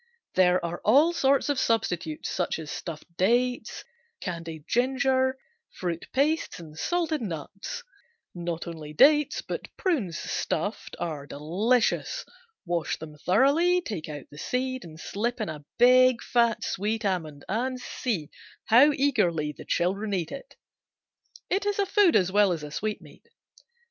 There 0.33 0.65
are 0.65 0.81
all 0.83 1.13
sorts 1.13 1.47
of 1.47 1.59
substitutes 1.59 2.27
such 2.27 2.57
as 2.57 2.71
stuffed 2.71 3.15
dates, 3.17 3.83
candied 4.19 4.65
ginger, 4.67 5.37
fruit 5.69 6.07
pastes 6.11 6.59
and 6.59 6.75
salted 6.75 7.21
nuts. 7.21 7.83
Not 8.33 8.65
only 8.65 8.93
dates, 8.93 9.43
but 9.43 9.67
prunes, 9.77 10.17
stuffed, 10.17 10.95
are 10.97 11.27
delicious. 11.27 12.25
Wash 12.65 12.97
them 12.97 13.15
thoroughly, 13.15 13.79
take 13.79 14.09
out 14.09 14.25
the 14.31 14.39
seed 14.39 14.83
and 14.83 14.99
slip 14.99 15.39
in 15.39 15.49
a 15.49 15.65
big, 15.77 16.23
fat, 16.23 16.63
sweet 16.63 17.05
almond, 17.05 17.45
and 17.47 17.79
see 17.79 18.31
how 18.65 18.91
eagerly 18.93 19.53
the 19.55 19.65
children 19.65 20.15
eat 20.15 20.31
it. 20.31 20.55
It 21.47 21.63
is 21.67 21.77
a 21.77 21.85
food 21.85 22.15
as 22.15 22.31
well 22.31 22.51
as 22.51 22.63
a 22.63 22.71
sweetmeat. 22.71 23.27